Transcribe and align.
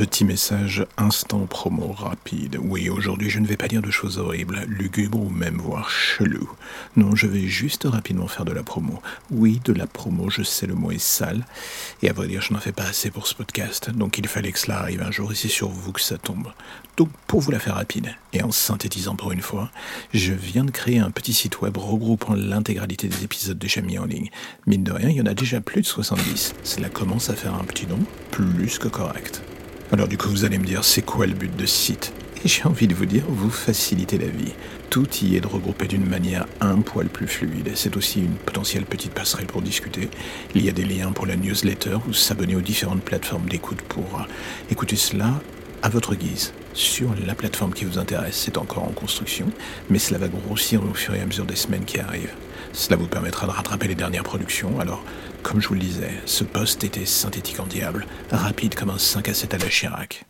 Petit 0.00 0.24
message 0.24 0.86
instant 0.96 1.44
promo 1.44 1.92
rapide. 1.92 2.56
Oui, 2.58 2.88
aujourd'hui 2.88 3.28
je 3.28 3.38
ne 3.38 3.46
vais 3.46 3.58
pas 3.58 3.68
dire 3.68 3.82
de 3.82 3.90
choses 3.90 4.16
horribles, 4.16 4.64
lugubres 4.66 5.20
ou 5.20 5.28
même 5.28 5.58
voire 5.58 5.90
chelou. 5.90 6.50
Non, 6.96 7.14
je 7.14 7.26
vais 7.26 7.46
juste 7.46 7.84
rapidement 7.84 8.26
faire 8.26 8.46
de 8.46 8.52
la 8.52 8.62
promo. 8.62 9.02
Oui, 9.30 9.60
de 9.62 9.74
la 9.74 9.86
promo, 9.86 10.30
je 10.30 10.42
sais 10.42 10.66
le 10.66 10.74
mot 10.74 10.90
est 10.90 10.98
sale. 10.98 11.44
Et 12.00 12.08
à 12.08 12.14
vrai 12.14 12.28
dire, 12.28 12.40
je 12.40 12.54
n'en 12.54 12.60
fais 12.60 12.72
pas 12.72 12.84
assez 12.84 13.10
pour 13.10 13.26
ce 13.26 13.34
podcast. 13.34 13.90
Donc 13.90 14.16
il 14.16 14.26
fallait 14.26 14.52
que 14.52 14.58
cela 14.58 14.78
arrive 14.78 15.02
un 15.02 15.10
jour 15.10 15.32
et 15.32 15.34
c'est 15.34 15.48
sur 15.48 15.68
vous 15.68 15.92
que 15.92 16.00
ça 16.00 16.16
tombe. 16.16 16.50
Donc 16.96 17.10
pour 17.26 17.42
vous 17.42 17.50
la 17.50 17.58
faire 17.58 17.74
rapide, 17.74 18.14
et 18.32 18.42
en 18.42 18.52
synthétisant 18.52 19.16
pour 19.16 19.32
une 19.32 19.42
fois, 19.42 19.70
je 20.14 20.32
viens 20.32 20.64
de 20.64 20.70
créer 20.70 20.98
un 20.98 21.10
petit 21.10 21.34
site 21.34 21.60
web 21.60 21.76
regroupant 21.76 22.32
l'intégralité 22.34 23.06
des 23.06 23.22
épisodes 23.22 23.58
déjà 23.58 23.82
mis 23.82 23.98
en 23.98 24.06
ligne. 24.06 24.30
Mine 24.66 24.82
de 24.82 24.92
rien, 24.92 25.10
il 25.10 25.16
y 25.16 25.20
en 25.20 25.26
a 25.26 25.34
déjà 25.34 25.60
plus 25.60 25.82
de 25.82 25.86
70. 25.86 26.54
Cela 26.64 26.88
commence 26.88 27.28
à 27.28 27.34
faire 27.34 27.54
un 27.54 27.64
petit 27.64 27.86
nom 27.86 27.98
plus 28.30 28.78
que 28.78 28.88
correct. 28.88 29.39
Alors 29.92 30.06
du 30.06 30.16
coup, 30.16 30.28
vous 30.28 30.44
allez 30.44 30.58
me 30.58 30.64
dire, 30.64 30.84
c'est 30.84 31.02
quoi 31.02 31.26
le 31.26 31.34
but 31.34 31.54
de 31.56 31.66
site? 31.66 32.12
Et 32.44 32.48
j'ai 32.48 32.62
envie 32.64 32.86
de 32.86 32.94
vous 32.94 33.06
dire, 33.06 33.24
vous 33.28 33.50
facilitez 33.50 34.18
la 34.18 34.28
vie. 34.28 34.52
Tout 34.88 35.08
y 35.22 35.34
est 35.34 35.40
de 35.40 35.48
regrouper 35.48 35.88
d'une 35.88 36.06
manière 36.06 36.46
un 36.60 36.80
poil 36.80 37.08
plus 37.08 37.26
fluide. 37.26 37.72
C'est 37.74 37.96
aussi 37.96 38.20
une 38.20 38.36
potentielle 38.36 38.84
petite 38.84 39.12
passerelle 39.12 39.46
pour 39.46 39.62
discuter. 39.62 40.08
Il 40.54 40.64
y 40.64 40.68
a 40.68 40.72
des 40.72 40.84
liens 40.84 41.10
pour 41.10 41.26
la 41.26 41.36
newsletter 41.36 41.96
ou 42.08 42.12
s'abonner 42.12 42.54
aux 42.54 42.60
différentes 42.60 43.02
plateformes 43.02 43.48
d'écoute 43.48 43.82
pour 43.82 44.26
écouter 44.70 44.94
cela 44.96 45.42
à 45.82 45.88
votre 45.88 46.14
guise. 46.14 46.52
Sur 46.72 47.14
la 47.26 47.34
plateforme 47.34 47.74
qui 47.74 47.84
vous 47.84 47.98
intéresse, 47.98 48.36
c'est 48.36 48.56
encore 48.56 48.84
en 48.84 48.92
construction, 48.92 49.50
mais 49.88 49.98
cela 49.98 50.18
va 50.18 50.28
grossir 50.28 50.82
au 50.84 50.94
fur 50.94 51.14
et 51.14 51.20
à 51.20 51.26
mesure 51.26 51.44
des 51.44 51.56
semaines 51.56 51.84
qui 51.84 51.98
arrivent. 51.98 52.34
Cela 52.72 52.96
vous 52.96 53.06
permettra 53.06 53.46
de 53.46 53.52
rattraper 53.52 53.88
les 53.88 53.96
dernières 53.96 54.22
productions. 54.22 54.78
Alors, 54.78 55.02
comme 55.42 55.60
je 55.60 55.68
vous 55.68 55.74
le 55.74 55.80
disais, 55.80 56.12
ce 56.26 56.44
poste 56.44 56.84
était 56.84 57.06
synthétique 57.06 57.58
en 57.58 57.66
diable, 57.66 58.06
rapide 58.30 58.74
comme 58.76 58.90
un 58.90 58.98
5 58.98 59.28
à 59.28 59.34
7 59.34 59.54
à 59.54 59.58
la 59.58 59.68
Chirac. 59.68 60.24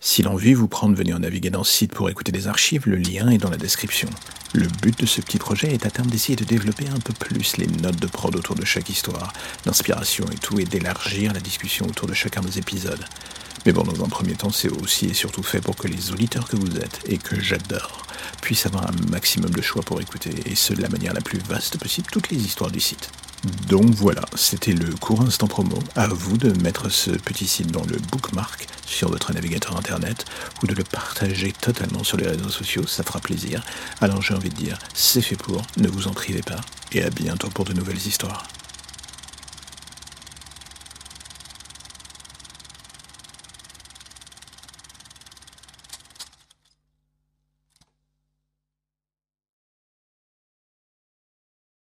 Si 0.00 0.22
l'envie 0.22 0.52
vous 0.52 0.68
prend 0.68 0.88
de 0.88 0.96
venir 0.96 1.18
naviguer 1.18 1.48
dans 1.48 1.64
ce 1.64 1.72
site 1.72 1.94
pour 1.94 2.10
écouter 2.10 2.32
des 2.32 2.48
archives, 2.48 2.86
le 2.86 2.96
lien 2.96 3.28
est 3.30 3.38
dans 3.38 3.48
la 3.48 3.56
description. 3.56 4.10
Le 4.52 4.66
but 4.82 4.98
de 5.00 5.06
ce 5.06 5.20
petit 5.20 5.38
projet 5.38 5.72
est 5.72 5.86
à 5.86 5.90
terme 5.90 6.08
d'essayer 6.08 6.36
de 6.36 6.44
développer 6.44 6.86
un 6.88 6.98
peu 6.98 7.14
plus 7.14 7.56
les 7.56 7.66
notes 7.66 8.00
de 8.00 8.06
prod 8.06 8.36
autour 8.36 8.54
de 8.54 8.64
chaque 8.64 8.90
histoire, 8.90 9.32
l'inspiration 9.64 10.26
et 10.30 10.36
tout, 10.36 10.60
et 10.60 10.64
d'élargir 10.64 11.32
la 11.32 11.40
discussion 11.40 11.86
autour 11.86 12.06
de 12.06 12.14
chacun 12.14 12.42
des 12.42 12.58
épisodes. 12.58 13.04
Mais 13.66 13.72
bon, 13.72 13.82
dans 13.82 14.04
un 14.04 14.08
premier 14.08 14.34
temps, 14.34 14.50
c'est 14.50 14.68
aussi 14.68 15.06
et 15.06 15.14
surtout 15.14 15.42
fait 15.42 15.60
pour 15.60 15.76
que 15.76 15.88
les 15.88 16.12
auditeurs 16.12 16.48
que 16.48 16.56
vous 16.56 16.76
êtes, 16.76 17.00
et 17.08 17.16
que 17.16 17.40
j'adore, 17.40 18.02
puissent 18.42 18.66
avoir 18.66 18.86
un 18.88 19.10
maximum 19.10 19.50
de 19.50 19.62
choix 19.62 19.82
pour 19.82 20.00
écouter, 20.00 20.34
et 20.46 20.54
ce 20.54 20.74
de 20.74 20.82
la 20.82 20.88
manière 20.88 21.14
la 21.14 21.22
plus 21.22 21.38
vaste 21.38 21.78
possible, 21.78 22.08
toutes 22.12 22.30
les 22.30 22.36
histoires 22.36 22.70
du 22.70 22.80
site. 22.80 23.10
Donc 23.68 23.86
voilà, 23.86 24.22
c'était 24.34 24.72
le 24.72 24.94
court 24.94 25.22
instant 25.22 25.46
promo. 25.46 25.78
À 25.96 26.08
vous 26.08 26.36
de 26.36 26.50
mettre 26.62 26.90
ce 26.90 27.10
petit 27.10 27.46
site 27.46 27.70
dans 27.70 27.84
le 27.84 27.96
bookmark 28.10 28.66
sur 28.86 29.10
votre 29.10 29.32
navigateur 29.32 29.76
internet 29.76 30.24
ou 30.62 30.66
de 30.66 30.74
le 30.74 30.84
partager 30.84 31.52
totalement 31.52 32.04
sur 32.04 32.16
les 32.16 32.26
réseaux 32.26 32.50
sociaux, 32.50 32.86
ça 32.86 33.02
fera 33.02 33.20
plaisir. 33.20 33.62
Alors 34.00 34.22
j'ai 34.22 34.34
envie 34.34 34.48
de 34.48 34.54
dire, 34.54 34.78
c'est 34.94 35.22
fait 35.22 35.36
pour, 35.36 35.62
ne 35.76 35.88
vous 35.88 36.08
en 36.08 36.12
privez 36.12 36.42
pas 36.42 36.60
et 36.92 37.02
à 37.02 37.10
bientôt 37.10 37.48
pour 37.48 37.64
de 37.64 37.74
nouvelles 37.74 38.06
histoires. 38.06 38.46